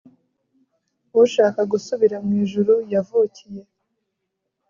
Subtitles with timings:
[1.21, 3.61] ushaka gusubira mwijuru yavukiye